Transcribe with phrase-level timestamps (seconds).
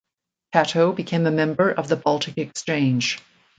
[0.51, 3.19] Catto became a member of the Baltic Exchange.